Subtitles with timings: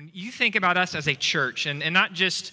[0.00, 2.52] When you think about us as a church, and, and not just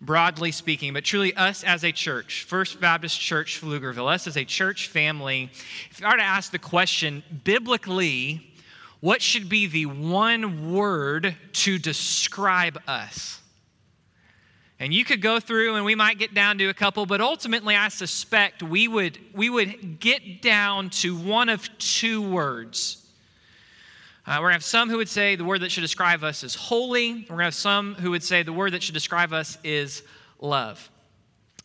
[0.00, 4.44] broadly speaking, but truly us as a church, First Baptist Church Pflugerville, us as a
[4.44, 5.48] church family,
[5.92, 8.50] if you were to ask the question, biblically,
[8.98, 13.40] what should be the one word to describe us?
[14.80, 17.76] And you could go through and we might get down to a couple, but ultimately
[17.76, 23.07] I suspect we would, we would get down to one of two words.
[24.28, 26.44] Uh, we're going to have some who would say the word that should describe us
[26.44, 27.14] is holy.
[27.14, 30.02] We're going to have some who would say the word that should describe us is
[30.38, 30.90] love.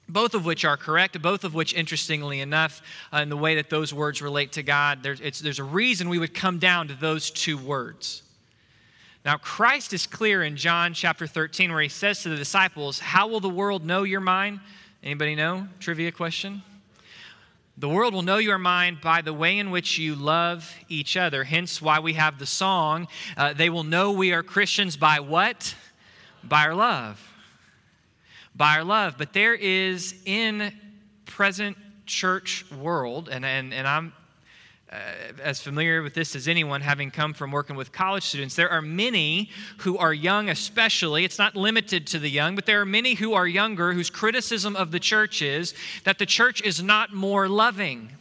[0.07, 2.81] Both of which are correct, both of which, interestingly enough,
[3.11, 6.19] uh, in the way that those words relate to God, there's, there's a reason we
[6.19, 8.23] would come down to those two words.
[9.25, 13.27] Now, Christ is clear in John chapter 13 where he says to the disciples, How
[13.27, 14.61] will the world know your mind?
[15.03, 15.67] Anybody know?
[15.81, 16.63] Trivia question.
[17.77, 21.17] The world will know you are mine by the way in which you love each
[21.17, 21.43] other.
[21.43, 25.73] Hence, why we have the song, uh, They will know we are Christians by what?
[26.43, 27.19] By our love.
[28.55, 29.15] By our love.
[29.17, 30.71] But there is in
[31.25, 31.75] present
[32.05, 34.13] church world, and, and, and I'm
[34.93, 38.69] uh, as familiar with this as anyone, having come from working with college students, there
[38.69, 41.23] are many who are young, especially.
[41.23, 44.75] It's not limited to the young, but there are many who are younger whose criticism
[44.75, 48.11] of the church is that the church is not more loving.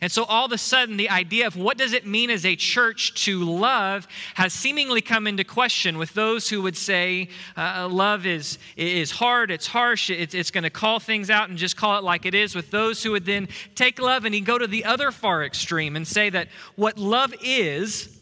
[0.00, 2.56] And so all of a sudden, the idea of what does it mean as a
[2.56, 8.26] church to love has seemingly come into question with those who would say uh, love
[8.26, 11.98] is, is hard, it's harsh, it's, it's going to call things out and just call
[11.98, 14.84] it like it is, with those who would then take love and go to the
[14.84, 18.14] other far extreme and say that what love is,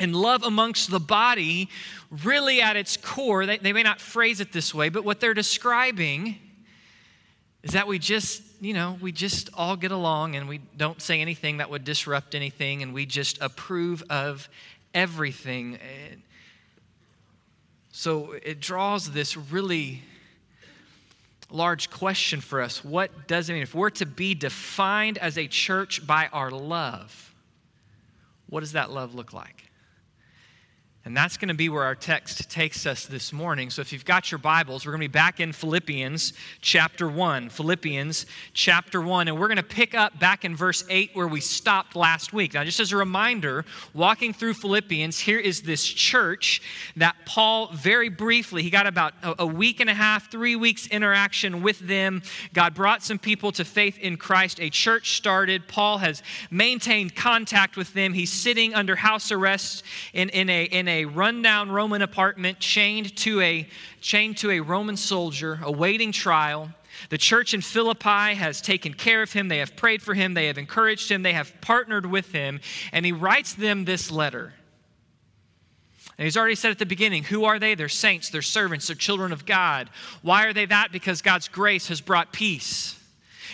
[0.00, 1.68] and love amongst the body,
[2.24, 5.34] really at its core, they, they may not phrase it this way, but what they're
[5.34, 6.36] describing
[7.62, 11.20] is that we just, you know, we just all get along and we don't say
[11.20, 14.48] anything that would disrupt anything and we just approve of
[14.92, 15.78] everything.
[17.90, 20.02] So it draws this really
[21.50, 22.84] large question for us.
[22.84, 23.62] What does it mean?
[23.62, 27.34] If we're to be defined as a church by our love,
[28.48, 29.69] what does that love look like?
[31.06, 33.70] And that's going to be where our text takes us this morning.
[33.70, 37.48] So if you've got your Bibles, we're going to be back in Philippians chapter 1.
[37.48, 39.28] Philippians chapter 1.
[39.28, 42.52] And we're going to pick up back in verse 8 where we stopped last week.
[42.52, 46.60] Now, just as a reminder, walking through Philippians, here is this church
[46.96, 51.62] that Paul very briefly, he got about a week and a half, three weeks interaction
[51.62, 52.22] with them.
[52.52, 54.60] God brought some people to faith in Christ.
[54.60, 55.66] A church started.
[55.66, 58.12] Paul has maintained contact with them.
[58.12, 63.40] He's sitting under house arrest in, in a in a rundown Roman apartment, chained to
[63.40, 63.66] a,
[64.00, 66.70] chained to a Roman soldier, awaiting trial.
[67.08, 69.48] The church in Philippi has taken care of him.
[69.48, 70.34] They have prayed for him.
[70.34, 71.22] They have encouraged him.
[71.22, 72.60] They have partnered with him.
[72.92, 74.52] And he writes them this letter.
[76.20, 77.74] And he's already said at the beginning who are they?
[77.74, 79.88] They're saints, they're servants, they're children of God.
[80.20, 80.92] Why are they that?
[80.92, 82.99] Because God's grace has brought peace.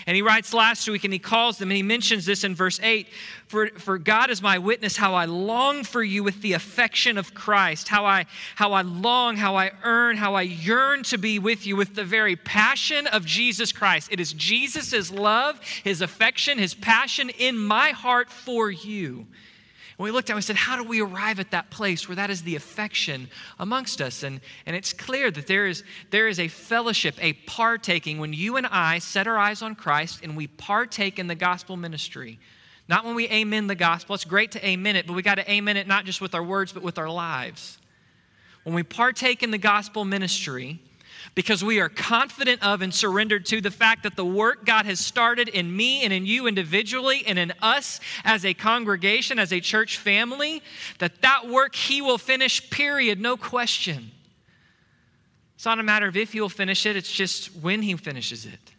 [0.07, 2.81] And he writes last week and he calls them and he mentions this in verse
[2.83, 3.09] 8
[3.49, 7.33] for, for God is my witness how I long for you with the affection of
[7.33, 11.65] Christ, how I, how I long, how I earn, how I yearn to be with
[11.65, 14.09] you with the very passion of Jesus Christ.
[14.11, 19.27] It is Jesus' love, his affection, his passion in my heart for you
[19.99, 22.17] and we looked at it, we said, how do we arrive at that place where
[22.17, 24.23] that is the affection amongst us?
[24.23, 28.57] And, and it's clear that there is, there is a fellowship, a partaking when you
[28.57, 32.39] and I set our eyes on Christ and we partake in the gospel ministry.
[32.89, 34.15] Not when we amen the gospel.
[34.15, 36.45] It's great to amen it, but we got to amen it not just with our
[36.45, 37.79] words, but with our lives.
[38.65, 40.81] When we partake in the gospel ministry,
[41.37, 44.99] because we are confident of and surrendered to the fact that the work God has
[44.99, 49.61] started in me and in you individually and in us as a congregation, as a
[49.61, 50.63] church family,
[50.99, 54.11] that that work He will finish, period, no question.
[55.55, 58.47] It's not a matter of if He will finish it, it's just when He finishes
[58.47, 58.73] it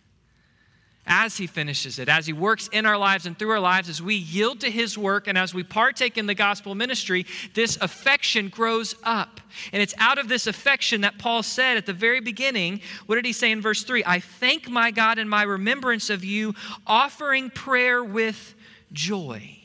[1.08, 4.02] as He finishes it, as He works in our lives and through our lives, as
[4.02, 8.50] we yield to His work and as we partake in the gospel ministry, this affection
[8.50, 9.42] grows up.
[9.72, 13.26] And it's out of this affection that Paul said at the very beginning, what did
[13.26, 14.04] he say in verse 3?
[14.06, 16.54] I thank my God in my remembrance of you,
[16.86, 18.56] offering prayer with
[18.92, 19.58] joy.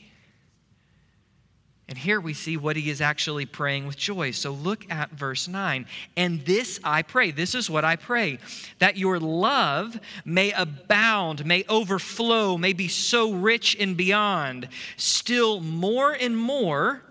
[1.89, 4.31] And here we see what he is actually praying with joy.
[4.31, 5.85] So look at verse 9.
[6.15, 8.39] And this I pray, this is what I pray,
[8.79, 16.13] that your love may abound, may overflow, may be so rich and beyond, still more
[16.13, 17.03] and more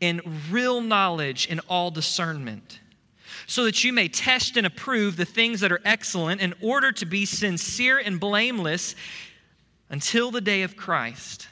[0.00, 0.20] in
[0.50, 2.80] real knowledge and all discernment
[3.46, 7.06] so that you may test and approve the things that are excellent in order to
[7.06, 8.96] be sincere and blameless
[9.88, 11.46] until the day of Christ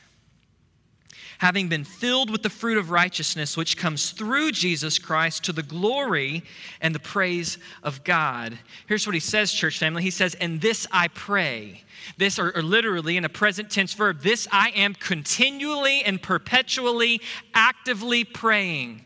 [1.38, 5.62] having been filled with the fruit of righteousness which comes through Jesus Christ to the
[5.62, 6.42] glory
[6.80, 8.58] and the praise of God.
[8.86, 10.02] Here's what he says, church family.
[10.02, 11.82] He says, And this I pray.
[12.18, 17.20] This, or, or, literally in a present tense verb, this I am continually and perpetually,
[17.54, 19.04] actively praying.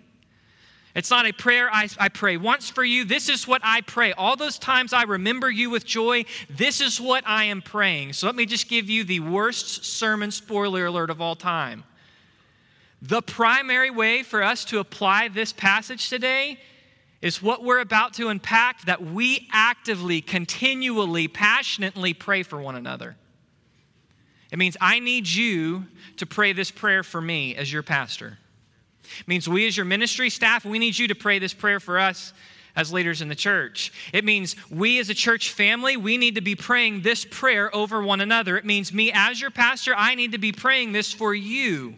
[0.99, 3.05] It's not a prayer I, I pray once for you.
[3.05, 4.13] This is what I pray.
[4.15, 8.15] All those times I remember you with joy, this is what I am praying.
[8.15, 11.85] So let me just give you the worst sermon spoiler alert of all time.
[13.01, 16.59] The primary way for us to apply this passage today
[17.21, 23.17] is what we're about to unpack that we actively, continually, passionately pray for one another.
[24.51, 25.87] It means I need you
[26.17, 28.39] to pray this prayer for me as your pastor.
[29.21, 31.99] It means we as your ministry staff, we need you to pray this prayer for
[31.99, 32.33] us
[32.77, 33.93] as leaders in the church.
[34.13, 38.03] It means we as a church family, we need to be praying this prayer over
[38.03, 38.57] one another.
[38.57, 41.95] It means me as your pastor, I need to be praying this for you.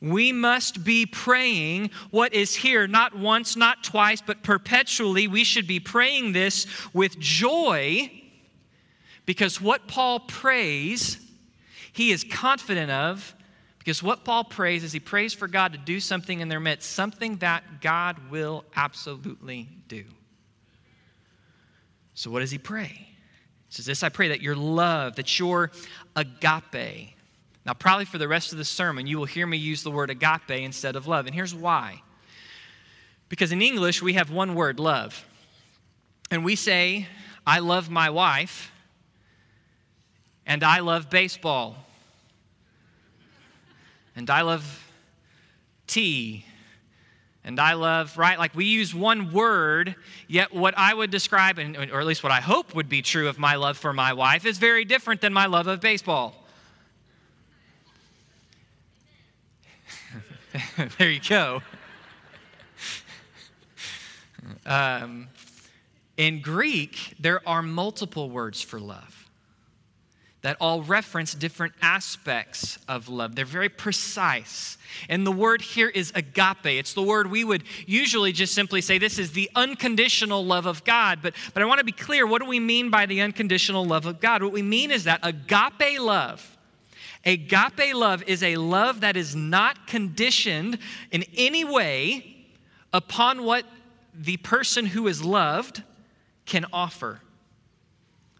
[0.00, 5.26] We must be praying what is here, not once, not twice, but perpetually.
[5.26, 8.10] We should be praying this with joy
[9.24, 11.18] because what Paul prays,
[11.92, 13.34] he is confident of.
[13.78, 16.90] Because what Paul prays is he prays for God to do something in their midst,
[16.90, 20.04] something that God will absolutely do.
[22.14, 23.08] So, what does he pray?
[23.68, 25.70] He says, This I pray that your love, that your
[26.16, 27.15] agape,
[27.66, 30.08] now, probably for the rest of the sermon, you will hear me use the word
[30.08, 31.26] agape instead of love.
[31.26, 32.00] And here's why.
[33.28, 35.26] Because in English, we have one word, love.
[36.30, 37.08] And we say,
[37.44, 38.70] I love my wife,
[40.46, 41.76] and I love baseball,
[44.14, 44.84] and I love
[45.88, 46.44] tea,
[47.42, 48.38] and I love, right?
[48.38, 49.96] Like we use one word,
[50.28, 53.40] yet what I would describe, or at least what I hope would be true of
[53.40, 56.45] my love for my wife, is very different than my love of baseball.
[60.98, 61.62] there you go.
[64.64, 65.28] Um,
[66.16, 69.16] in Greek, there are multiple words for love
[70.42, 73.34] that all reference different aspects of love.
[73.34, 74.78] They're very precise.
[75.08, 76.66] And the word here is agape.
[76.66, 80.84] It's the word we would usually just simply say this is the unconditional love of
[80.84, 81.18] God.
[81.20, 84.06] But, but I want to be clear what do we mean by the unconditional love
[84.06, 84.40] of God?
[84.40, 86.55] What we mean is that agape love
[87.26, 90.78] Agape love is a love that is not conditioned
[91.10, 92.36] in any way
[92.92, 93.66] upon what
[94.14, 95.82] the person who is loved
[96.46, 97.20] can offer.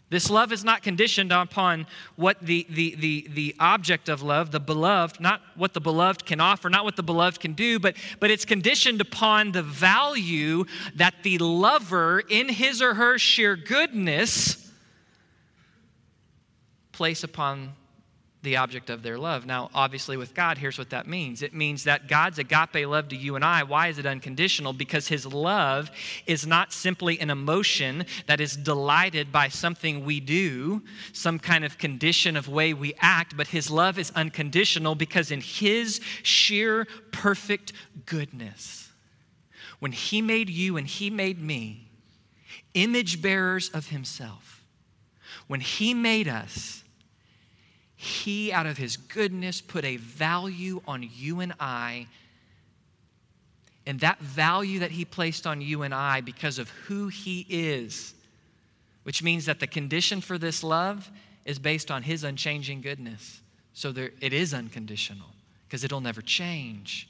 [0.09, 4.61] This love is not conditioned upon what the, the, the, the object of love, the
[4.61, 8.31] beloved, not what the beloved can offer, not what the beloved can do, but, but
[8.31, 14.71] it's conditioned upon the value that the lover, in his or her sheer goodness,
[16.93, 17.73] place upon
[18.46, 19.44] the object of their love.
[19.44, 23.16] Now, obviously, with God, here's what that means it means that God's agape love to
[23.16, 24.72] you and I, why is it unconditional?
[24.72, 25.90] Because his love
[26.26, 30.82] is not simply an emotion that is delighted by something we do,
[31.12, 35.40] some kind of condition of way we act, but his love is unconditional because in
[35.40, 37.72] his sheer perfect
[38.06, 38.90] goodness,
[39.81, 41.88] when he made you and he made me,
[42.75, 44.64] image bearers of himself,
[45.49, 46.84] when he made us,
[47.96, 52.06] he, out of His goodness, put a value on you and I.
[53.87, 58.14] And that value that He placed on you and I because of who He is,
[59.04, 61.11] which means that the condition for this love
[61.47, 63.40] is based on His unchanging goodness.
[63.73, 65.28] So there, it is unconditional
[65.66, 67.09] because it'll never change.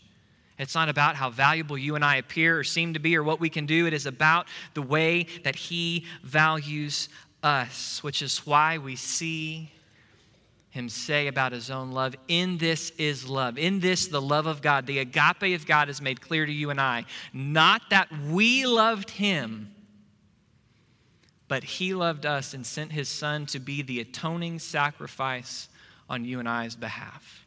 [0.58, 3.40] It's not about how valuable you and I appear or seem to be or what
[3.40, 3.86] we can do.
[3.86, 7.08] It is about the way that He values
[7.42, 9.70] us, which is why we see
[10.76, 13.58] him say about his own love, In this is love.
[13.58, 16.70] In this, the love of God, the agape of God is made clear to you
[16.70, 17.06] and I.
[17.32, 19.74] Not that we loved him,
[21.48, 25.68] but he loved us and sent his son to be the atoning sacrifice
[26.08, 27.46] on you and I's behalf.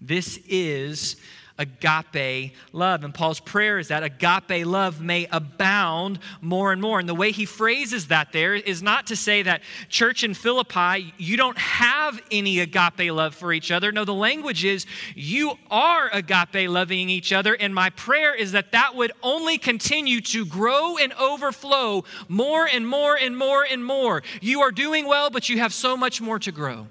[0.00, 1.16] This is
[1.58, 3.04] agape love.
[3.04, 6.98] And Paul's prayer is that agape love may abound more and more.
[6.98, 11.14] And the way he phrases that there is not to say that, church in Philippi,
[11.18, 13.92] you don't have any agape love for each other.
[13.92, 17.54] No, the language is you are agape loving each other.
[17.54, 22.86] And my prayer is that that would only continue to grow and overflow more and
[22.86, 24.22] more and more and more.
[24.40, 26.86] You are doing well, but you have so much more to grow.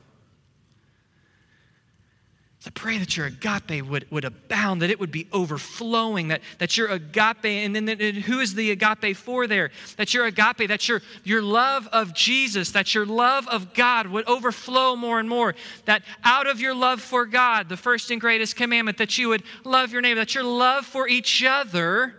[2.61, 6.41] So I pray that your agape would, would abound, that it would be overflowing, that,
[6.59, 9.71] that your agape, and then and who is the agape for there?
[9.97, 14.27] That your agape, that your, your love of Jesus, that your love of God would
[14.27, 15.55] overflow more and more.
[15.85, 19.41] That out of your love for God, the first and greatest commandment, that you would
[19.63, 22.13] love your neighbor, that your love for each other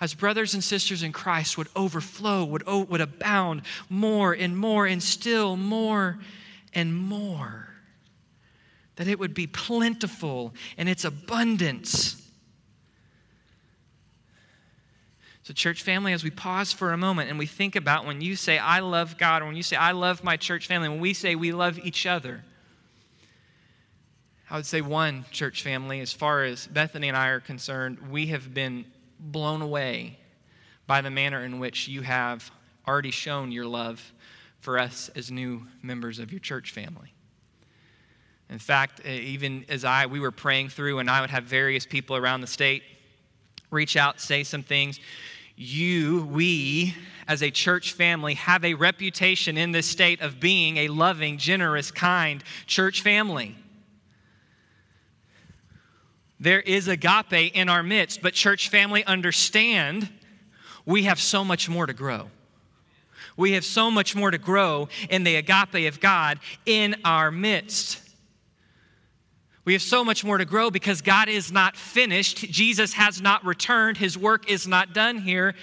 [0.00, 5.02] as brothers and sisters in Christ would overflow, would, would abound more and more, and
[5.02, 6.20] still more
[6.72, 7.65] and more
[8.96, 12.22] that it would be plentiful in its abundance.
[15.42, 18.34] So, church family, as we pause for a moment and we think about when you
[18.34, 21.14] say, I love God, or when you say, I love my church family, when we
[21.14, 22.42] say we love each other,
[24.50, 28.26] I would say, one, church family, as far as Bethany and I are concerned, we
[28.28, 28.86] have been
[29.20, 30.18] blown away
[30.86, 32.50] by the manner in which you have
[32.86, 34.12] already shown your love
[34.60, 37.12] for us as new members of your church family.
[38.48, 42.16] In fact, even as I, we were praying through, and I would have various people
[42.16, 42.82] around the state
[43.70, 45.00] reach out, say some things.
[45.56, 46.94] You, we,
[47.26, 51.90] as a church family, have a reputation in this state of being a loving, generous,
[51.90, 53.56] kind church family.
[56.38, 60.08] There is agape in our midst, but church family, understand
[60.84, 62.30] we have so much more to grow.
[63.36, 68.05] We have so much more to grow in the agape of God in our midst.
[69.66, 72.38] We have so much more to grow because God is not finished.
[72.38, 73.98] Jesus has not returned.
[73.98, 75.56] His work is not done here.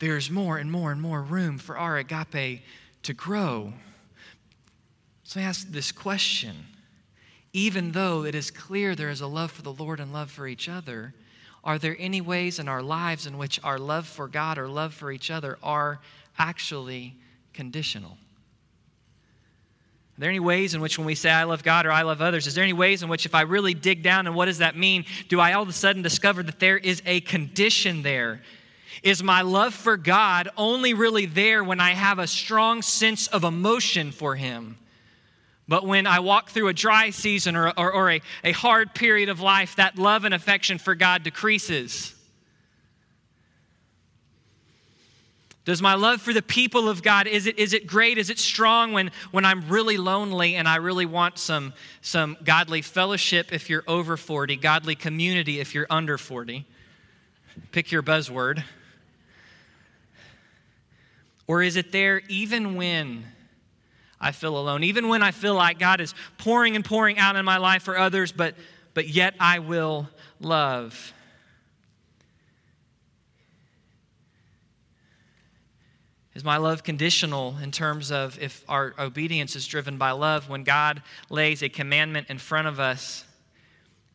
[0.00, 2.62] There's more and more and more room for our agape
[3.04, 3.72] to grow.
[5.22, 6.66] So I ask this question
[7.52, 10.46] even though it is clear there is a love for the Lord and love for
[10.46, 11.14] each other,
[11.64, 14.92] are there any ways in our lives in which our love for God or love
[14.92, 16.00] for each other are
[16.38, 17.14] actually
[17.54, 18.18] conditional?
[20.16, 22.22] Are there any ways in which, when we say, I love God or I love
[22.22, 24.58] others, is there any ways in which, if I really dig down and what does
[24.58, 28.40] that mean, do I all of a sudden discover that there is a condition there?
[29.02, 33.44] Is my love for God only really there when I have a strong sense of
[33.44, 34.78] emotion for Him?
[35.68, 39.28] But when I walk through a dry season or, or, or a, a hard period
[39.28, 42.15] of life, that love and affection for God decreases.
[45.66, 48.18] Does my love for the people of God, is it, is it great?
[48.18, 52.82] Is it strong when, when I'm really lonely and I really want some, some godly
[52.82, 56.64] fellowship if you're over 40, godly community if you're under 40?
[57.72, 58.62] Pick your buzzword.
[61.48, 63.24] Or is it there even when
[64.20, 67.44] I feel alone, even when I feel like God is pouring and pouring out in
[67.44, 68.54] my life for others, but,
[68.94, 70.08] but yet I will
[70.38, 71.12] love?
[76.36, 80.50] Is my love conditional in terms of if our obedience is driven by love?
[80.50, 83.24] When God lays a commandment in front of us,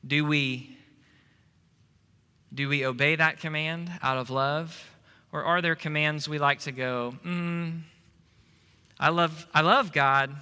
[0.05, 0.77] do we,
[2.53, 4.87] do we obey that command out of love?
[5.31, 7.81] Or are there commands we like to go, mm,
[8.99, 10.35] I, love, I love God,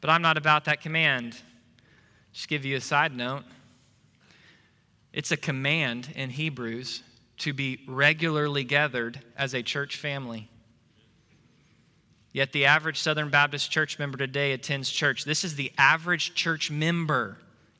[0.00, 1.36] but I'm not about that command?
[2.32, 3.44] Just give you a side note.
[5.12, 7.04] It's a command in Hebrews
[7.38, 10.48] to be regularly gathered as a church family.
[12.32, 15.24] Yet the average Southern Baptist church member today attends church.
[15.24, 17.36] This is the average church member.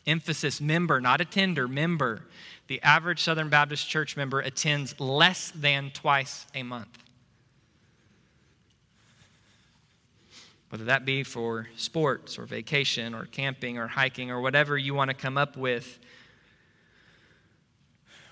[0.06, 2.22] Emphasis member, not attender, member.
[2.66, 6.98] The average Southern Baptist church member attends less than twice a month.
[10.68, 15.10] Whether that be for sports or vacation or camping or hiking or whatever you want
[15.10, 15.98] to come up with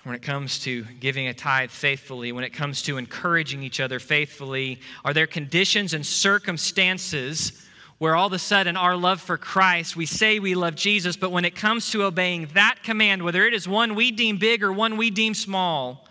[0.03, 3.99] when it comes to giving a tithe faithfully, when it comes to encouraging each other
[3.99, 4.79] faithfully?
[5.05, 7.67] Are there conditions and circumstances
[8.01, 11.31] where all of a sudden our love for Christ, we say we love Jesus, but
[11.31, 14.73] when it comes to obeying that command, whether it is one we deem big or
[14.73, 16.07] one we deem small,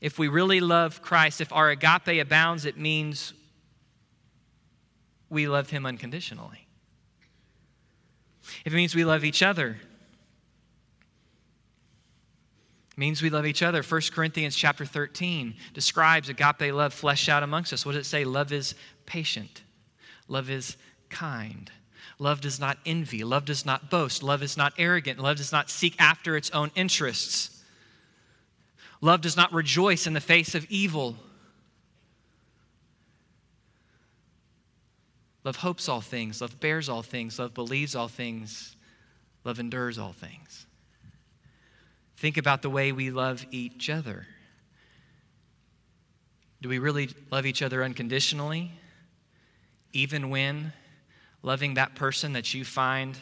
[0.00, 3.32] if we really love Christ, if our agape abounds, it means
[5.28, 6.68] we love Him unconditionally.
[8.64, 9.78] It means we love each other,
[12.98, 13.82] means we love each other.
[13.82, 17.86] 1 Corinthians chapter 13 describes agape love fleshed out amongst us.
[17.86, 18.24] What does it say?
[18.24, 18.74] Love is
[19.06, 19.62] patient.
[20.26, 20.76] Love is
[21.08, 21.70] kind.
[22.18, 23.22] Love does not envy.
[23.22, 24.24] Love does not boast.
[24.24, 25.20] Love is not arrogant.
[25.20, 27.62] Love does not seek after its own interests.
[29.00, 31.16] Love does not rejoice in the face of evil.
[35.44, 36.40] Love hopes all things.
[36.40, 37.38] Love bears all things.
[37.38, 38.74] Love believes all things.
[39.44, 40.66] Love endures all things.
[42.18, 44.26] Think about the way we love each other.
[46.60, 48.70] Do we really love each other unconditionally?
[49.92, 50.72] Even when
[51.42, 53.16] Loving that person that you find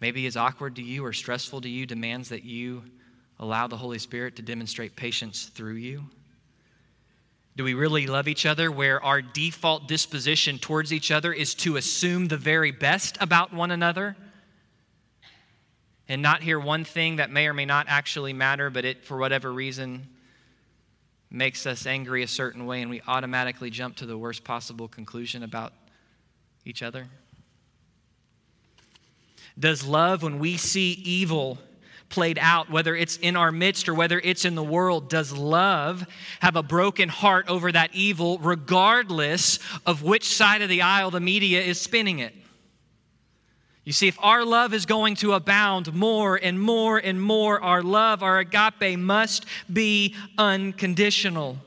[0.00, 2.84] maybe is awkward to you or stressful to you demands that you
[3.40, 6.04] allow the Holy Spirit to demonstrate patience through you?
[7.56, 11.76] Do we really love each other where our default disposition towards each other is to
[11.76, 14.16] assume the very best about one another
[16.08, 19.16] and not hear one thing that may or may not actually matter, but it, for
[19.16, 20.06] whatever reason,
[21.30, 25.42] makes us angry a certain way and we automatically jump to the worst possible conclusion
[25.42, 25.72] about
[26.64, 27.06] each other?
[29.58, 31.58] Does love, when we see evil
[32.08, 36.06] played out, whether it's in our midst or whether it's in the world, does love
[36.40, 41.20] have a broken heart over that evil, regardless of which side of the aisle the
[41.20, 42.34] media is spinning it?
[43.84, 47.82] You see, if our love is going to abound more and more and more, our
[47.82, 51.58] love, our agape, must be unconditional.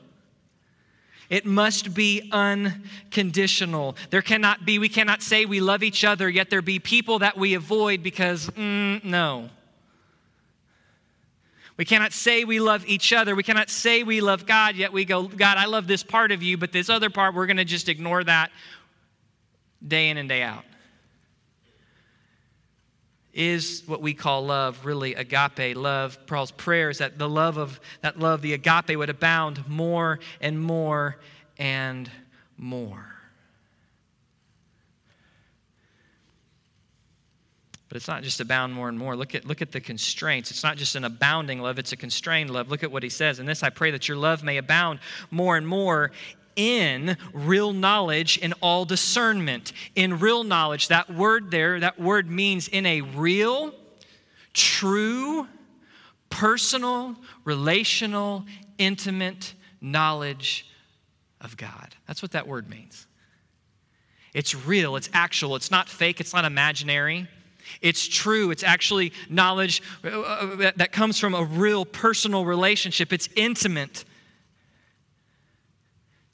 [1.30, 3.96] It must be unconditional.
[4.10, 7.36] There cannot be, we cannot say we love each other, yet there be people that
[7.36, 9.50] we avoid because, mm, no.
[11.76, 13.36] We cannot say we love each other.
[13.36, 16.42] We cannot say we love God, yet we go, God, I love this part of
[16.42, 18.50] you, but this other part, we're going to just ignore that
[19.86, 20.64] day in and day out
[23.38, 26.18] is what we call love really agape love.
[26.26, 30.60] Paul's prayer is that the love of that love the agape would abound more and
[30.60, 31.16] more
[31.56, 32.10] and
[32.56, 33.06] more.
[37.88, 39.14] But it's not just abound more and more.
[39.14, 40.50] Look at look at the constraints.
[40.50, 42.68] It's not just an abounding love it's a constrained love.
[42.68, 44.98] Look at what he says and this i pray that your love may abound
[45.30, 46.10] more and more
[46.58, 49.72] in real knowledge in all discernment.
[49.94, 53.72] In real knowledge, that word there, that word means in a real,
[54.52, 55.46] true,
[56.28, 58.44] personal, relational,
[58.76, 60.66] intimate knowledge
[61.40, 61.94] of God.
[62.08, 63.06] That's what that word means.
[64.34, 67.28] It's real, it's actual, it's not fake, it's not imaginary.
[67.82, 68.50] It's true.
[68.50, 73.12] It's actually knowledge uh, uh, that comes from a real personal relationship.
[73.12, 74.06] It's intimate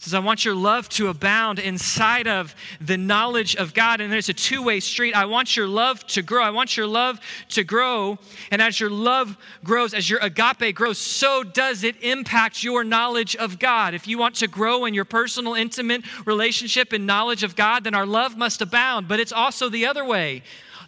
[0.04, 4.00] says, I want your love to abound inside of the knowledge of God.
[4.00, 5.14] And there's a two way street.
[5.14, 6.42] I want your love to grow.
[6.42, 7.18] I want your love
[7.50, 8.18] to grow.
[8.50, 13.34] And as your love grows, as your agape grows, so does it impact your knowledge
[13.37, 13.94] of God.
[13.94, 17.94] If you want to grow in your personal, intimate relationship and knowledge of God, then
[17.94, 19.09] our love must abound.
[19.09, 20.42] But it's also the other way.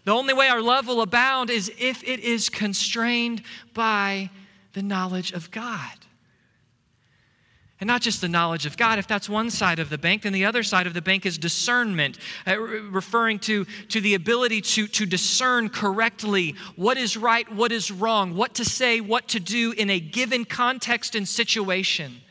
[0.04, 3.42] The only way our love will abound is if it is constrained
[3.74, 4.30] by
[4.72, 6.05] the knowledge of God.
[7.78, 8.98] And not just the knowledge of God.
[8.98, 11.36] If that's one side of the bank, then the other side of the bank is
[11.36, 17.72] discernment, uh, referring to, to the ability to, to discern correctly what is right, what
[17.72, 22.22] is wrong, what to say, what to do in a given context and situation.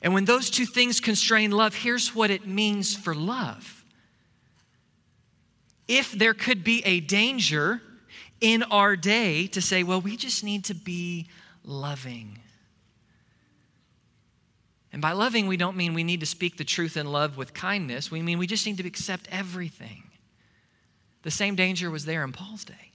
[0.00, 3.84] And when those two things constrain love, here's what it means for love.
[5.88, 7.82] If there could be a danger
[8.40, 11.26] in our day to say, well, we just need to be
[11.64, 12.38] loving
[14.94, 17.52] and by loving, we don't mean we need to speak the truth in love with
[17.52, 18.12] kindness.
[18.12, 20.04] We mean we just need to accept everything.
[21.22, 22.92] The same danger was there in Paul's day.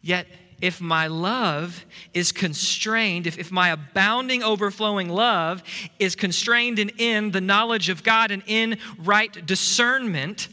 [0.00, 0.26] Yet,
[0.62, 5.62] if my love is constrained, if, if my abounding, overflowing love
[5.98, 10.48] is constrained and in the knowledge of God and in right discernment,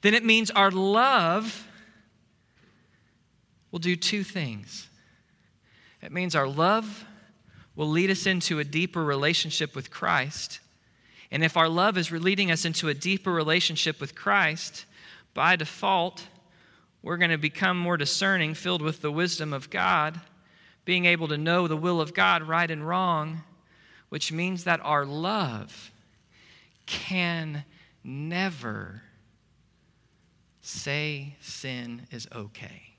[0.00, 1.68] then it means our love
[3.70, 4.88] will do two things.
[6.00, 7.04] It means our love
[7.78, 10.58] will lead us into a deeper relationship with Christ.
[11.30, 14.84] And if our love is leading us into a deeper relationship with Christ,
[15.32, 16.26] by default,
[17.04, 20.20] we're going to become more discerning, filled with the wisdom of God,
[20.84, 23.42] being able to know the will of God, right and wrong,
[24.08, 25.92] which means that our love
[26.84, 27.64] can
[28.02, 29.02] never
[30.62, 32.94] say sin is okay.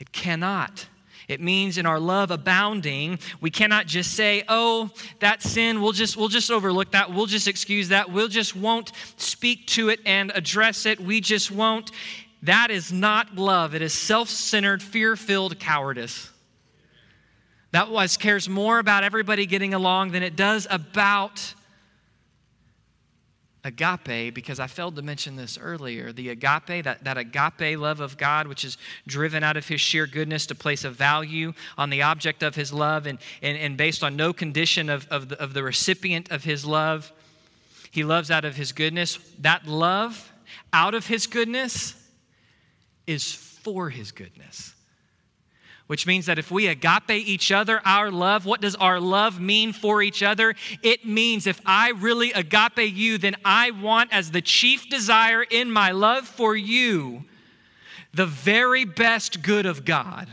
[0.00, 0.88] It cannot.
[1.28, 6.16] It means in our love abounding, we cannot just say, "Oh, that sin, we'll just
[6.16, 7.12] we'll just overlook that.
[7.12, 8.10] We'll just excuse that.
[8.10, 10.98] We'll just won't speak to it and address it.
[10.98, 11.90] We just won't."
[12.42, 13.74] That is not love.
[13.74, 16.30] It is self-centered, fear-filled cowardice.
[17.72, 21.54] That was cares more about everybody getting along than it does about
[23.68, 26.12] agape because I failed to mention this earlier.
[26.12, 28.76] The agape, that, that agape love of God, which is
[29.06, 32.72] driven out of his sheer goodness to place a value on the object of his
[32.72, 36.44] love and, and, and based on no condition of, of, the, of the recipient of
[36.44, 37.12] his love.
[37.90, 39.18] He loves out of his goodness.
[39.38, 40.32] That love
[40.72, 41.94] out of his goodness
[43.06, 44.74] is for his goodness.
[45.88, 49.72] Which means that if we agape each other, our love, what does our love mean
[49.72, 50.54] for each other?
[50.82, 55.72] It means if I really agape you, then I want as the chief desire in
[55.72, 57.24] my love for you
[58.12, 60.28] the very best good of God,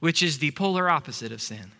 [0.00, 1.70] which is the polar opposite of sin.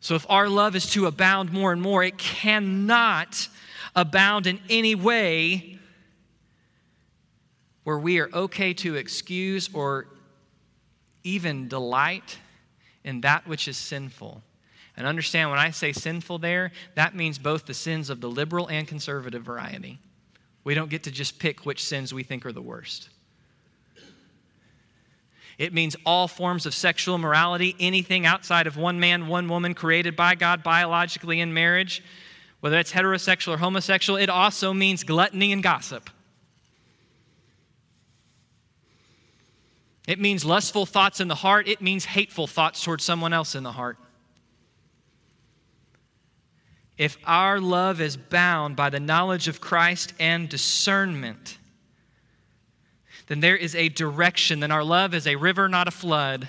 [0.00, 3.48] So if our love is to abound more and more, it cannot
[3.96, 5.73] abound in any way
[7.84, 10.08] where we are okay to excuse or
[11.22, 12.38] even delight
[13.04, 14.42] in that which is sinful.
[14.96, 18.68] And understand when I say sinful there, that means both the sins of the liberal
[18.68, 19.98] and conservative variety.
[20.62, 23.10] We don't get to just pick which sins we think are the worst.
[25.58, 30.16] It means all forms of sexual morality, anything outside of one man, one woman created
[30.16, 32.02] by God biologically in marriage,
[32.60, 34.18] whether it's heterosexual or homosexual.
[34.18, 36.10] It also means gluttony and gossip.
[40.06, 41.66] It means lustful thoughts in the heart.
[41.66, 43.96] It means hateful thoughts towards someone else in the heart.
[46.96, 51.58] If our love is bound by the knowledge of Christ and discernment,
[53.26, 54.60] then there is a direction.
[54.60, 56.48] Then our love is a river, not a flood.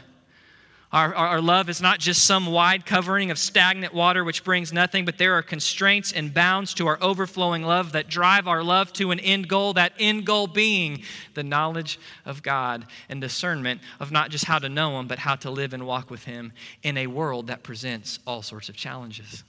[0.96, 4.72] Our, our, our, love is not just some wide covering of stagnant water which brings
[4.72, 8.94] nothing, but there are constraints and bounds to our overflowing love that drive our love
[8.94, 11.04] to an end goal, that end goal being
[11.34, 15.36] the knowledge of God and discernment of not just how to know Him, but how
[15.36, 19.44] to live and walk with Him in a world that presents all sorts of challenges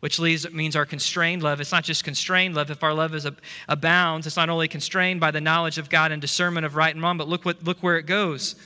[0.00, 1.60] which leads, means our constrained love.
[1.60, 2.72] It's not just constrained love.
[2.72, 3.24] If our love is
[3.68, 7.00] abounds, it's not only constrained by the knowledge of God and discernment of right and
[7.00, 8.56] wrong, but look, what, look where it goes.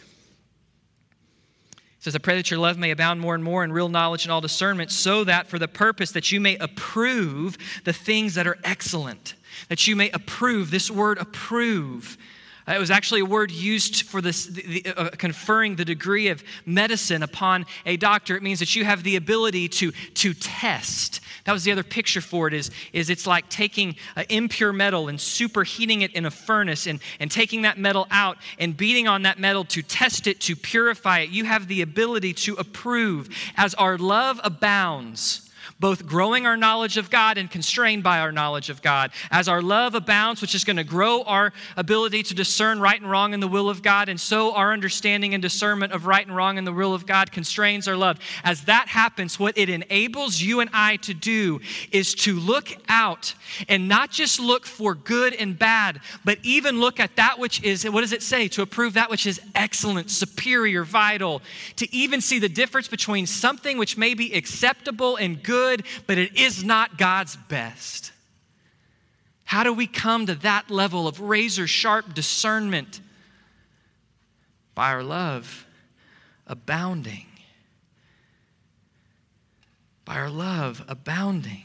[2.07, 4.31] Says, I pray that your love may abound more and more in real knowledge and
[4.31, 8.59] all discernment, so that for the purpose that you may approve the things that are
[8.63, 9.35] excellent.
[9.69, 12.17] That you may approve, this word approve
[12.75, 16.43] it was actually a word used for this, the, the, uh, conferring the degree of
[16.65, 18.37] medicine upon a doctor.
[18.37, 21.21] It means that you have the ability to, to test.
[21.45, 25.07] That was the other picture for it is, is it's like taking uh, impure metal
[25.07, 29.23] and superheating it in a furnace and, and taking that metal out and beating on
[29.23, 31.31] that metal to test it, to purify it.
[31.31, 33.29] You have the ability to approve.
[33.57, 35.46] As our love abounds,
[35.81, 39.11] both growing our knowledge of God and constrained by our knowledge of God.
[39.31, 43.11] As our love abounds, which is going to grow our ability to discern right and
[43.11, 46.35] wrong in the will of God, and so our understanding and discernment of right and
[46.35, 48.19] wrong in the will of God constrains our love.
[48.45, 53.35] As that happens, what it enables you and I to do is to look out
[53.69, 57.85] and not just look for good and bad, but even look at that which is,
[57.85, 58.49] what does it say?
[58.49, 61.43] To approve that which is excellent, superior, vital,
[61.77, 66.19] to even see the difference between something which may be acceptable and good good, but
[66.19, 68.13] it is not God's best.
[69.45, 73.01] How do we come to that level of razor sharp discernment?
[74.75, 75.67] By our love
[76.47, 77.27] abounding.
[80.05, 81.65] By our love abounding.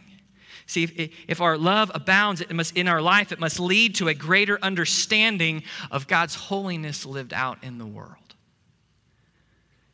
[0.68, 4.08] See, if, if our love abounds it must, in our life, it must lead to
[4.08, 8.16] a greater understanding of God's holiness lived out in the world.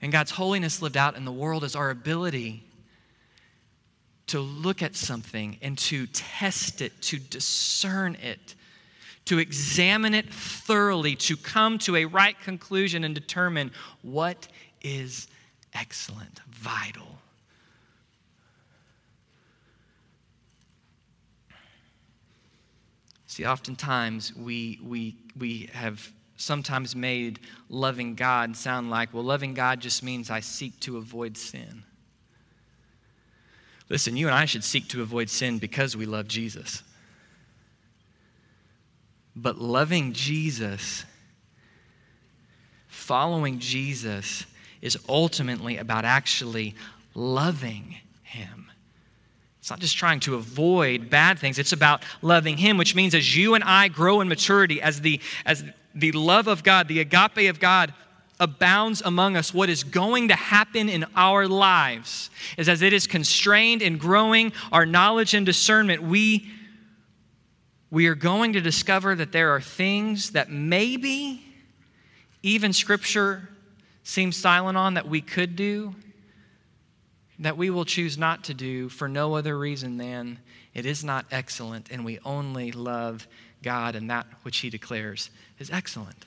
[0.01, 2.66] And God's holiness lived out in the world is our ability
[4.27, 8.55] to look at something and to test it, to discern it,
[9.25, 14.47] to examine it thoroughly, to come to a right conclusion and determine what
[14.81, 15.27] is
[15.73, 17.19] excellent, vital.
[23.27, 29.79] See, oftentimes we, we, we have sometimes made loving God sound like, well, loving God
[29.79, 31.83] just means I seek to avoid sin.
[33.89, 36.84] Listen, you and I should seek to avoid sin because we love Jesus.
[39.36, 41.06] But loving Jesus,
[42.88, 44.45] following Jesus,
[44.82, 46.76] is ultimately about actually
[47.13, 48.65] loving Him.
[49.60, 53.36] It's not just trying to avoid bad things, it's about loving Him, which means as
[53.36, 57.50] you and I grow in maturity, as the, as the love of God, the agape
[57.50, 57.93] of God
[58.39, 63.08] abounds among us, what is going to happen in our lives is as it is
[63.08, 66.50] constrained in growing our knowledge and discernment, we,
[67.89, 71.43] we are going to discover that there are things that maybe
[72.43, 73.50] even Scripture
[74.04, 75.93] seems silent on that we could do,
[77.39, 80.39] that we will choose not to do for no other reason than
[80.73, 83.28] it is not excellent and we only love
[83.63, 86.26] God and that which He declares is excellent.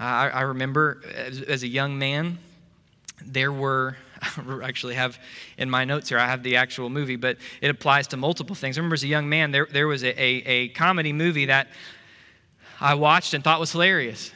[0.00, 2.38] I, I remember as, as, a young man,
[3.22, 3.96] there were,
[4.62, 5.18] actually have
[5.58, 8.78] in my notes here, I have the actual movie, but it applies to multiple things.
[8.78, 11.68] I remember as a young man, there, there was a, a, a comedy movie that
[12.80, 14.32] I watched and thought was hilarious.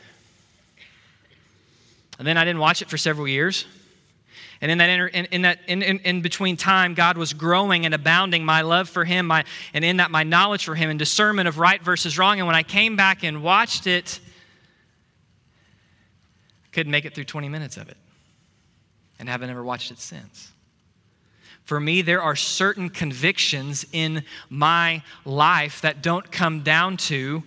[2.18, 3.64] And then I didn't watch it for several years.
[4.60, 7.86] And in that, inter, in, in, that in, in, in, between time, God was growing
[7.86, 10.98] and abounding my love for Him, my, and in that my knowledge for Him and
[10.98, 12.38] discernment of right versus wrong.
[12.38, 14.20] And when I came back and watched it,
[16.74, 17.96] couldn't make it through 20 minutes of it,
[19.18, 20.50] and haven't ever watched it since.
[21.64, 27.42] For me, there are certain convictions in my life that don't come down to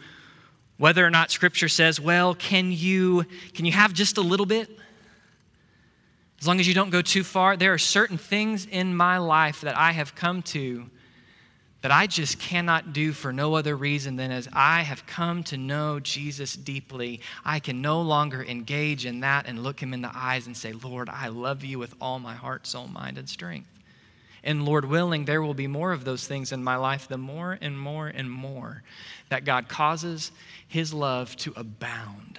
[0.77, 4.69] whether or not Scripture says, well, can you, can you have just a little bit?
[6.39, 9.61] As long as you don't go too far, there are certain things in my life
[9.61, 10.89] that I have come to
[11.87, 15.55] that I just cannot do for no other reason than as I have come to
[15.55, 20.11] know Jesus deeply, I can no longer engage in that and look him in the
[20.13, 23.69] eyes and say, Lord, I love you with all my heart, soul, mind, and strength.
[24.43, 27.57] And Lord willing, there will be more of those things in my life, the more
[27.61, 28.83] and more and more
[29.29, 30.33] that God causes
[30.67, 32.37] his love to abound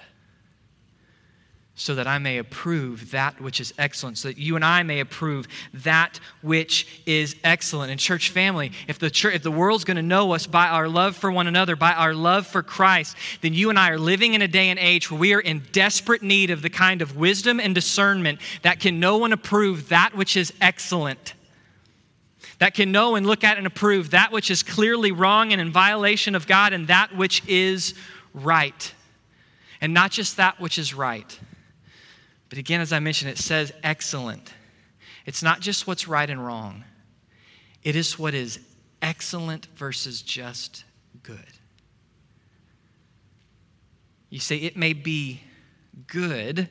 [1.79, 4.99] so that I may approve that which is excellent, so that you and I may
[4.99, 7.89] approve that which is excellent.
[7.89, 10.89] And church family, if the church, if the world's going to know us by our
[10.89, 14.33] love for one another, by our love for Christ, then you and I are living
[14.33, 17.15] in a day and age where we are in desperate need of the kind of
[17.15, 21.33] wisdom and discernment that can know and approve that which is excellent.
[22.57, 25.71] That can know and look at and approve that which is clearly wrong and in
[25.71, 27.93] violation of God and that which is
[28.33, 28.93] right.
[29.79, 31.39] And not just that which is right
[32.49, 34.53] but again, as I mentioned, it says excellent.
[35.25, 36.83] It's not just what's right and wrong,
[37.83, 38.59] it is what is
[39.01, 40.83] excellent versus just
[41.23, 41.39] good.
[44.29, 45.41] You say it may be
[46.07, 46.69] good.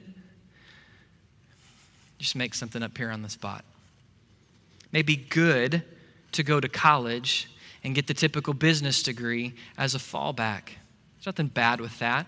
[2.19, 3.64] Just make something up here on the spot.
[4.85, 5.83] It may be good
[6.33, 7.49] to go to college
[7.85, 10.71] and get the typical business degree as a fallback.
[11.17, 12.27] There's nothing bad with that.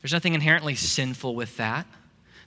[0.00, 1.86] There's nothing inherently sinful with that.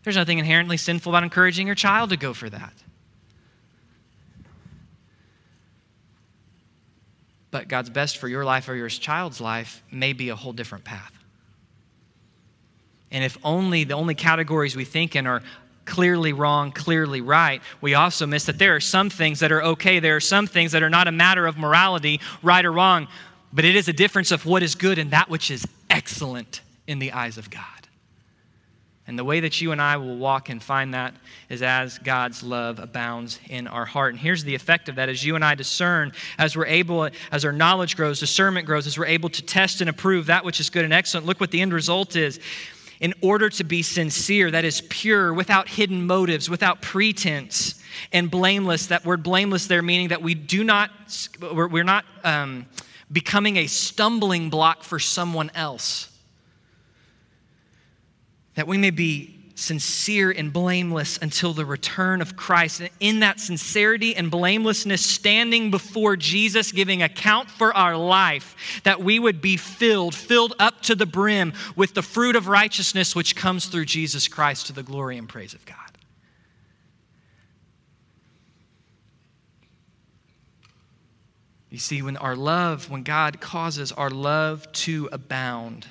[0.07, 2.71] There's nothing inherently sinful about encouraging your child to go for that.
[7.51, 10.85] But God's best for your life or your child's life may be a whole different
[10.85, 11.11] path.
[13.11, 15.43] And if only the only categories we think in are
[15.83, 19.99] clearly wrong, clearly right, we also miss that there are some things that are okay.
[19.99, 23.09] There are some things that are not a matter of morality, right or wrong,
[23.51, 26.99] but it is a difference of what is good and that which is excellent in
[26.99, 27.76] the eyes of God.
[29.07, 31.13] And the way that you and I will walk and find that
[31.47, 34.13] is as God's love abounds in our heart.
[34.13, 37.45] And here's the effect of that as you and I discern, as we're able, as
[37.45, 40.69] our knowledge grows, discernment grows, as we're able to test and approve that which is
[40.69, 41.25] good and excellent.
[41.25, 42.41] Look what the end result is.
[42.99, 48.87] In order to be sincere, that is pure, without hidden motives, without pretense, and blameless,
[48.87, 50.91] that word blameless there meaning that we do not,
[51.39, 52.65] we're not um,
[53.09, 56.16] becoming a stumbling block for someone else
[58.57, 62.79] that we may be sincere and blameless until the return of Christ.
[62.79, 68.99] And in that sincerity and blamelessness, standing before Jesus, giving account for our life, that
[68.99, 73.35] we would be filled, filled up to the brim with the fruit of righteousness which
[73.35, 75.77] comes through Jesus Christ to the glory and praise of God.
[81.69, 85.85] You see, when our love, when God causes our love to abound,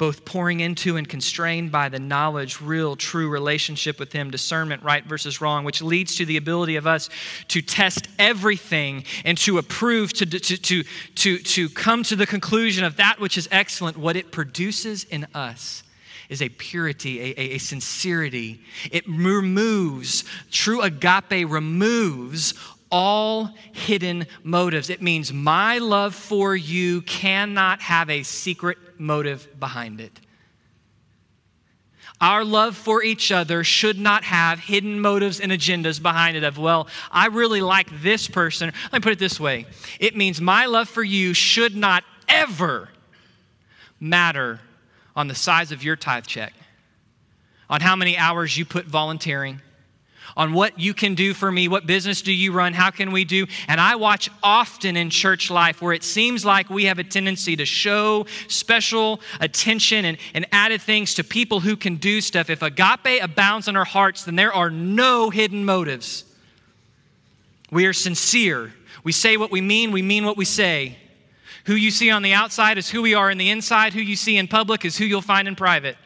[0.00, 5.04] both pouring into and constrained by the knowledge, real, true relationship with Him, discernment, right
[5.04, 7.10] versus wrong, which leads to the ability of us
[7.48, 10.84] to test everything and to approve, to, to, to,
[11.16, 13.98] to, to come to the conclusion of that which is excellent.
[13.98, 15.82] What it produces in us
[16.30, 18.62] is a purity, a, a, a, sincerity.
[18.90, 22.54] It removes, true agape removes
[22.90, 24.90] all hidden motives.
[24.90, 30.18] It means my love for you cannot have a secret motive behind it.
[32.20, 36.58] Our love for each other should not have hidden motives and agendas behind it of,
[36.58, 38.72] well, I really like this person.
[38.84, 39.66] Let me put it this way
[39.98, 42.90] it means my love for you should not ever
[43.98, 44.60] matter
[45.16, 46.52] on the size of your tithe check,
[47.70, 49.60] on how many hours you put volunteering
[50.36, 51.68] on what you can do for me.
[51.68, 52.72] What business do you run?
[52.72, 53.46] How can we do?
[53.68, 57.56] And I watch often in church life where it seems like we have a tendency
[57.56, 62.50] to show special attention and, and added things to people who can do stuff.
[62.50, 66.24] If agape abounds in our hearts, then there are no hidden motives.
[67.70, 68.72] We are sincere.
[69.04, 70.98] We say what we mean, we mean what we say.
[71.66, 73.92] Who you see on the outside is who we are in the inside.
[73.92, 75.96] Who you see in public is who you'll find in private.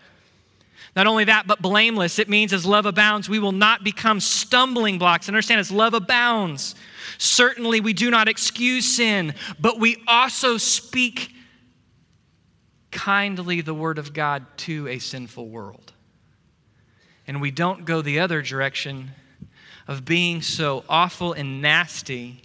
[0.96, 2.18] Not only that, but blameless.
[2.18, 5.28] It means as love abounds, we will not become stumbling blocks.
[5.28, 6.76] Understand, as love abounds,
[7.18, 11.32] certainly we do not excuse sin, but we also speak
[12.92, 15.92] kindly the word of God to a sinful world.
[17.26, 19.10] And we don't go the other direction
[19.88, 22.42] of being so awful and nasty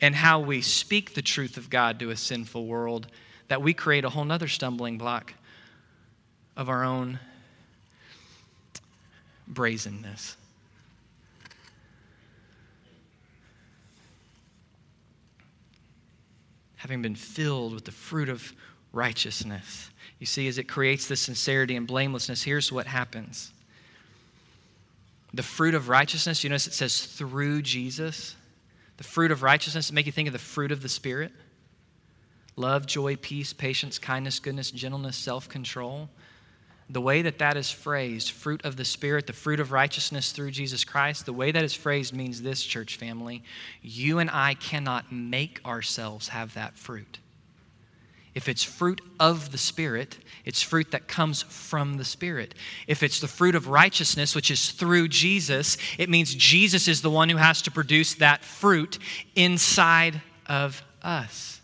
[0.00, 3.06] in how we speak the truth of God to a sinful world
[3.48, 5.32] that we create a whole nother stumbling block
[6.56, 7.18] of our own
[9.46, 10.36] brazenness.
[16.76, 18.52] Having been filled with the fruit of
[18.92, 19.90] righteousness.
[20.18, 23.52] You see, as it creates this sincerity and blamelessness, here's what happens.
[25.34, 28.34] The fruit of righteousness, you notice it says through Jesus.
[28.96, 31.32] The fruit of righteousness, make you think of the fruit of the Spirit
[32.56, 36.08] love, joy, peace, patience, kindness, goodness, gentleness, self control.
[36.88, 40.52] The way that that is phrased, fruit of the Spirit, the fruit of righteousness through
[40.52, 43.42] Jesus Christ, the way that is phrased means this, church family.
[43.82, 47.18] You and I cannot make ourselves have that fruit.
[48.36, 52.54] If it's fruit of the Spirit, it's fruit that comes from the Spirit.
[52.86, 57.10] If it's the fruit of righteousness, which is through Jesus, it means Jesus is the
[57.10, 58.98] one who has to produce that fruit
[59.34, 61.55] inside of us.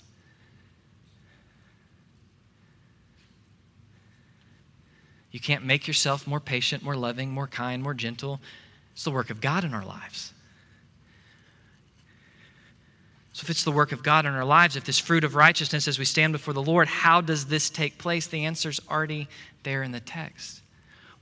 [5.32, 8.38] You can't make yourself more patient, more loving, more kind, more gentle.
[8.92, 10.32] It's the work of God in our lives.
[13.32, 15.88] So, if it's the work of God in our lives, if this fruit of righteousness
[15.88, 18.26] as we stand before the Lord, how does this take place?
[18.26, 19.26] The answer's already
[19.62, 20.60] there in the text.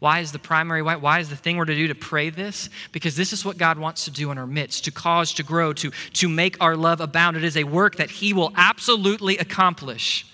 [0.01, 2.69] Why is the primary, why, why is the thing we're to do to pray this?
[2.91, 5.73] Because this is what God wants to do in our midst, to cause, to grow,
[5.75, 7.37] to, to make our love abound.
[7.37, 10.27] It is a work that He will absolutely accomplish.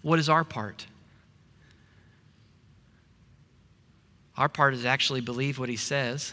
[0.00, 0.86] What is our part?
[4.40, 6.32] Our part is actually believe what He says.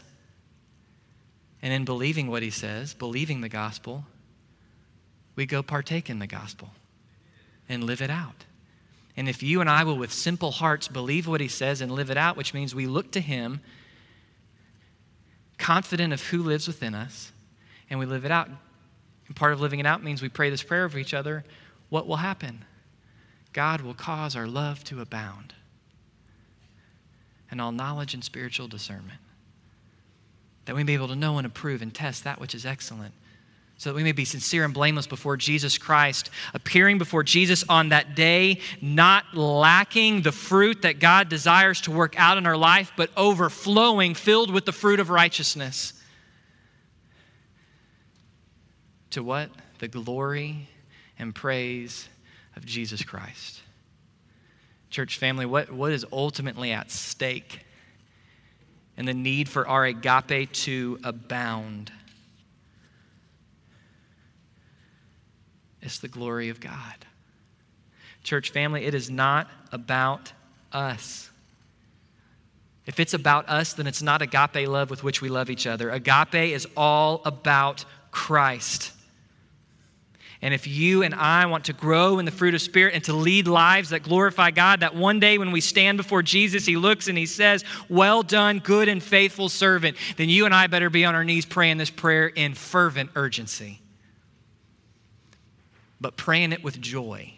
[1.62, 4.06] And in believing what He says, believing the gospel,
[5.36, 6.70] we go partake in the gospel
[7.68, 8.46] and live it out.
[9.18, 12.10] And if you and I will, with simple hearts, believe what he says and live
[12.10, 13.60] it out, which means we look to him,
[15.58, 17.32] confident of who lives within us,
[17.90, 18.48] and we live it out.
[19.28, 21.44] And part of living it out means we pray this prayer of each other.
[21.90, 22.64] What will happen?
[23.54, 25.56] God will cause our love to abound
[27.50, 29.20] and all knowledge and spiritual discernment,
[30.66, 33.14] that we may be able to know and approve and test that which is excellent
[33.78, 37.90] so that we may be sincere and blameless before Jesus Christ, appearing before Jesus on
[37.90, 42.92] that day, not lacking the fruit that God desires to work out in our life,
[42.98, 45.94] but overflowing, filled with the fruit of righteousness.
[49.12, 49.52] To what?
[49.78, 50.68] The glory
[51.20, 52.10] and praise
[52.56, 53.62] of Jesus Christ.
[54.90, 57.60] Church family, what, what is ultimately at stake?
[58.96, 61.92] And the need for our agape to abound.
[65.82, 67.06] It's the glory of God.
[68.24, 70.34] Church family, it is not about
[70.72, 71.30] us.
[72.86, 75.90] If it's about us, then it's not agape love with which we love each other.
[75.92, 78.92] Agape is all about Christ.
[80.42, 83.14] And if you and I want to grow in the fruit of Spirit and to
[83.14, 87.08] lead lives that glorify God, that one day when we stand before Jesus, He looks
[87.08, 91.06] and He says, Well done, good and faithful servant, then you and I better be
[91.06, 93.82] on our knees praying this prayer in fervent urgency
[96.00, 97.34] but praying it with joy.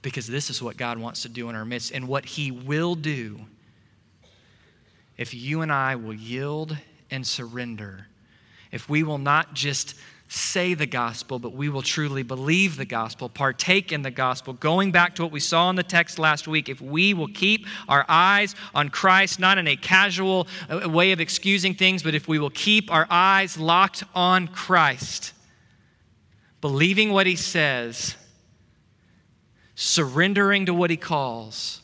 [0.00, 2.94] Because this is what God wants to do in our midst and what He will
[2.94, 3.40] do
[5.16, 6.76] if you and I will yield
[7.10, 8.06] and surrender.
[8.72, 9.94] If we will not just
[10.32, 14.54] say the gospel, but we will truly believe the gospel, partake in the gospel.
[14.54, 17.66] Going back to what we saw in the text last week, if we will keep
[17.86, 22.38] our eyes on Christ, not in a casual way of excusing things, but if we
[22.38, 25.34] will keep our eyes locked on Christ,
[26.62, 28.16] believing what he says,
[29.74, 31.82] surrendering to what he calls,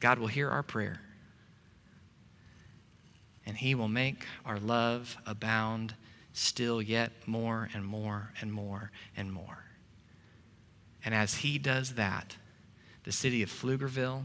[0.00, 1.00] God will hear our prayer.
[3.46, 5.94] And he will make our love abound
[6.32, 9.64] still yet more and more and more and more.
[11.04, 12.36] And as he does that,
[13.04, 14.24] the city of Pflugerville,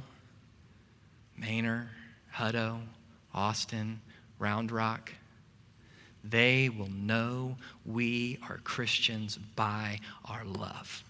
[1.38, 1.90] Manor,
[2.36, 2.80] Hutto,
[3.34, 4.02] Austin,
[4.40, 5.14] Round Rock,
[6.24, 11.04] they will know we are Christians by our love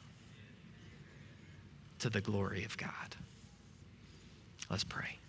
[2.00, 3.16] to the glory of God.
[4.70, 5.21] Let's pray.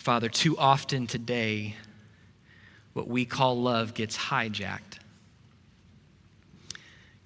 [0.00, 1.76] Father, too often today,
[2.94, 4.98] what we call love gets hijacked.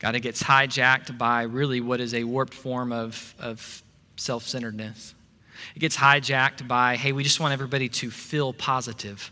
[0.01, 3.81] God, it gets hijacked by really what is a warped form of, of
[4.16, 5.14] self centeredness.
[5.77, 9.31] It gets hijacked by, hey, we just want everybody to feel positive.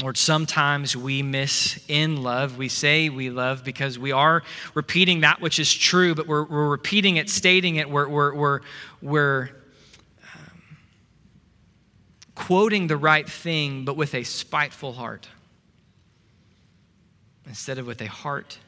[0.00, 2.56] Lord, sometimes we miss in love.
[2.56, 6.70] We say we love because we are repeating that which is true, but we're, we're
[6.70, 8.60] repeating it, stating it, we're, we're, we're,
[9.02, 9.50] we're
[12.34, 15.28] quoting the right thing, but with a spiteful heart
[17.46, 18.58] instead of with a heart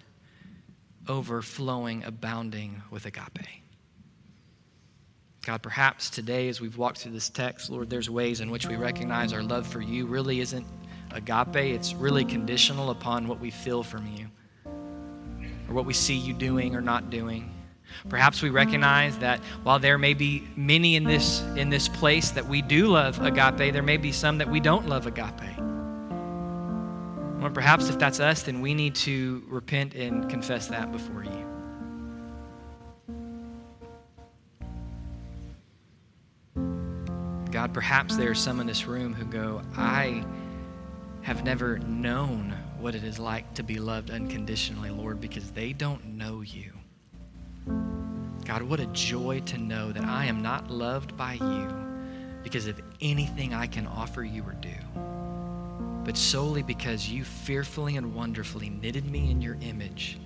[1.09, 3.47] overflowing, abounding with agape.
[5.45, 8.77] God, perhaps today, as we've walked through this text, Lord, there's ways in which we
[8.77, 10.67] recognize our love for you really isn't
[11.13, 14.27] agape, it's really conditional upon what we feel from you
[15.69, 17.51] or what we see you doing or not doing.
[18.09, 22.47] Perhaps we recognize that while there may be many in this, in this place that
[22.47, 25.59] we do love agape, there may be some that we don't love agape.
[27.41, 31.45] Well, perhaps if that's us, then we need to repent and confess that before you.
[37.51, 40.25] God, perhaps there are some in this room who go, I
[41.23, 46.05] have never known what it is like to be loved unconditionally, Lord, because they don't
[46.05, 46.73] know you.
[47.67, 51.69] God, what a joy to know that I am not loved by you
[52.43, 54.75] because of anything I can offer you or do,
[56.05, 60.19] but solely because you fearfully and wonderfully knitted me in your image.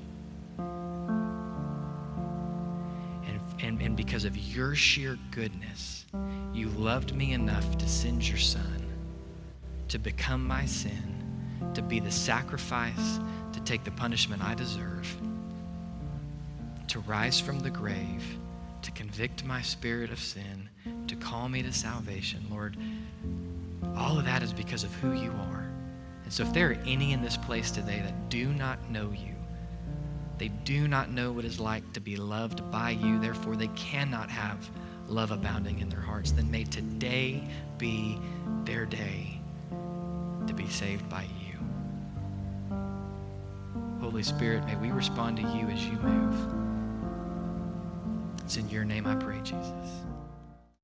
[3.60, 6.06] And, and because of your sheer goodness,
[6.52, 8.88] you loved me enough to send your son
[9.88, 11.24] to become my sin,
[11.74, 13.18] to be the sacrifice,
[13.52, 15.16] to take the punishment I deserve,
[16.88, 18.24] to rise from the grave,
[18.82, 20.68] to convict my spirit of sin,
[21.06, 22.44] to call me to salvation.
[22.50, 22.76] Lord,
[23.96, 25.68] all of that is because of who you are.
[26.24, 29.34] And so if there are any in this place today that do not know you,
[30.38, 34.30] they do not know what it's like to be loved by you, therefore, they cannot
[34.30, 34.70] have
[35.08, 36.30] love abounding in their hearts.
[36.30, 37.42] Then may today
[37.76, 38.18] be
[38.64, 39.40] their day
[40.46, 41.58] to be saved by you.
[44.00, 46.67] Holy Spirit, may we respond to you as you move.
[48.48, 50.07] It's in your name I pray, Jesus.